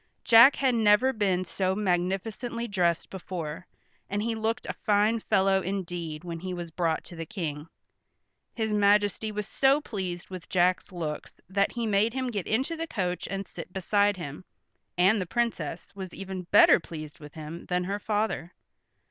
Jack 0.23 0.55
had 0.55 0.73
never 0.73 1.13
been 1.13 1.45
so 1.45 1.75
magnificently 1.75 2.67
dressed 2.67 3.11
before, 3.11 3.67
and 4.09 4.23
he 4.23 4.33
looked 4.33 4.65
a 4.65 4.73
fine 4.73 5.19
fellow 5.19 5.61
indeed 5.61 6.23
when 6.23 6.39
he 6.39 6.55
was 6.55 6.71
brought 6.71 7.03
to 7.03 7.15
the 7.15 7.23
King. 7.27 7.67
His 8.55 8.73
majesty 8.73 9.31
was 9.31 9.47
so 9.47 9.79
pleased 9.79 10.31
with 10.31 10.49
Jack's 10.49 10.91
looks 10.91 11.39
that 11.47 11.73
he 11.73 11.85
made 11.85 12.15
him 12.15 12.31
get 12.31 12.47
into 12.47 12.75
the 12.75 12.87
coach 12.87 13.27
and 13.29 13.47
sit 13.47 13.71
beside 13.71 14.17
him, 14.17 14.43
and 14.97 15.21
the 15.21 15.27
Princess 15.27 15.93
was 15.95 16.15
even 16.15 16.47
better 16.49 16.79
pleased 16.79 17.19
with 17.19 17.35
him 17.35 17.67
than 17.67 17.83
her 17.83 17.99
father. 17.99 18.55